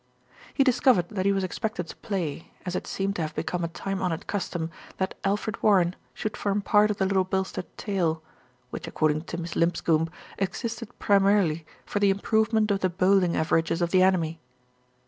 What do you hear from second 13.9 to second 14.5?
the enemy.